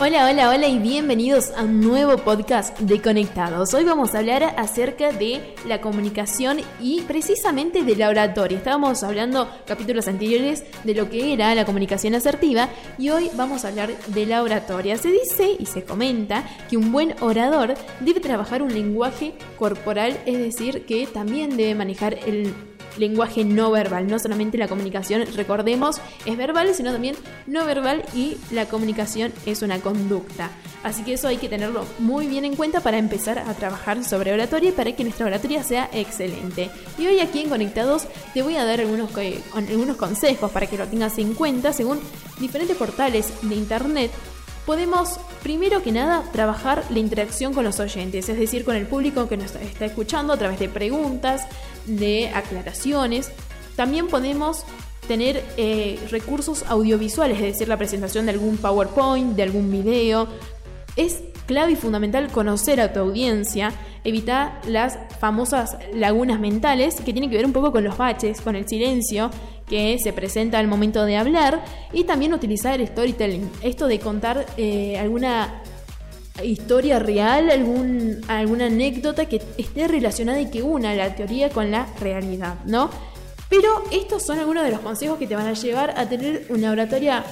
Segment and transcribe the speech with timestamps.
[0.00, 3.74] Hola, hola, hola y bienvenidos a un nuevo podcast de Conectados.
[3.74, 8.58] Hoy vamos a hablar acerca de la comunicación y precisamente de la oratoria.
[8.58, 13.68] Estábamos hablando capítulos anteriores de lo que era la comunicación asertiva y hoy vamos a
[13.68, 14.96] hablar de la oratoria.
[14.98, 20.38] Se dice y se comenta que un buen orador debe trabajar un lenguaje corporal, es
[20.38, 22.54] decir, que también debe manejar el
[22.98, 24.06] lenguaje no verbal.
[24.06, 29.62] No solamente la comunicación, recordemos, es verbal, sino también no verbal y la comunicación es
[29.62, 30.50] una conducta.
[30.82, 34.32] Así que eso hay que tenerlo muy bien en cuenta para empezar a trabajar sobre
[34.32, 36.70] oratoria y para que nuestra oratoria sea excelente.
[36.98, 39.10] Y hoy aquí en Conectados te voy a dar algunos,
[39.54, 41.98] algunos consejos para que lo tengas en cuenta según
[42.38, 44.10] diferentes portales de internet
[44.68, 49.26] podemos, primero que nada, trabajar la interacción con los oyentes, es decir, con el público
[49.26, 51.46] que nos está escuchando a través de preguntas,
[51.86, 53.30] de aclaraciones.
[53.76, 54.64] También podemos
[55.06, 60.28] tener eh, recursos audiovisuales, es decir, la presentación de algún PowerPoint, de algún video.
[60.96, 63.72] Es clave y fundamental conocer a tu audiencia,
[64.08, 68.56] evitar las famosas lagunas mentales que tienen que ver un poco con los baches, con
[68.56, 69.30] el silencio
[69.66, 74.46] que se presenta al momento de hablar y también utilizar el storytelling, esto de contar
[74.56, 75.62] eh, alguna
[76.42, 81.86] historia real, algún, alguna anécdota que esté relacionada y que una la teoría con la
[82.00, 82.90] realidad, ¿no?
[83.48, 86.70] Pero estos son algunos de los consejos que te van a llevar a tener una
[86.70, 87.24] oratoria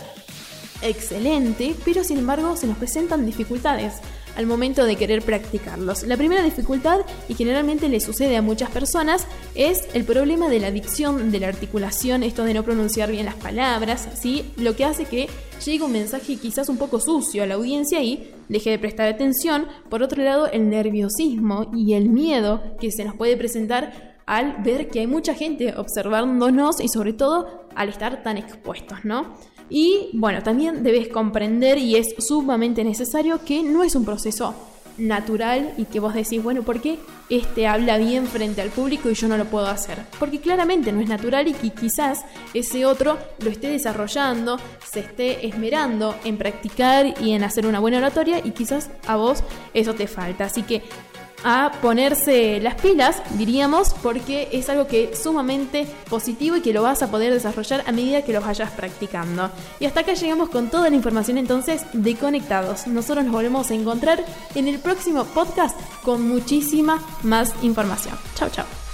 [0.83, 3.95] excelente, pero sin embargo se nos presentan dificultades
[4.37, 6.03] al momento de querer practicarlos.
[6.05, 10.71] La primera dificultad, y generalmente le sucede a muchas personas, es el problema de la
[10.71, 14.45] dicción, de la articulación, esto de no pronunciar bien las palabras, ¿sí?
[14.57, 15.29] lo que hace que
[15.65, 19.67] llegue un mensaje quizás un poco sucio a la audiencia y deje de prestar atención.
[19.89, 24.89] Por otro lado, el nerviosismo y el miedo que se nos puede presentar al ver
[24.89, 29.37] que hay mucha gente observándonos y sobre todo al estar tan expuestos, ¿no?
[29.69, 34.55] Y bueno, también debes comprender y es sumamente necesario que no es un proceso
[34.99, 36.99] natural y que vos decís, bueno, ¿por qué
[37.29, 39.99] este habla bien frente al público y yo no lo puedo hacer?
[40.19, 42.25] Porque claramente no es natural y que quizás
[42.55, 44.59] ese otro lo esté desarrollando,
[44.91, 49.43] se esté esmerando en practicar y en hacer una buena oratoria y quizás a vos
[49.75, 50.45] eso te falta.
[50.45, 50.83] Así que
[51.45, 56.83] a ponerse las pilas, diríamos, porque es algo que es sumamente positivo y que lo
[56.83, 59.51] vas a poder desarrollar a medida que lo vayas practicando.
[59.81, 62.87] Y hasta acá llegamos con toda la información entonces de Conectados.
[62.87, 64.25] Nosotros nos volvemos a encontrar
[64.55, 68.15] en el próximo podcast con muchísima más información.
[68.35, 68.86] Chao, chao.